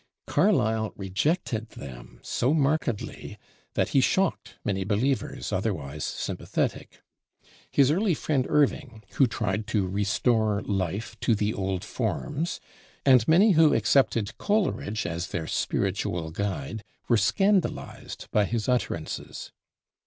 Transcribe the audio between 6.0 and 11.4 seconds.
sympathetic. His early friend Irving, who tried to restore life to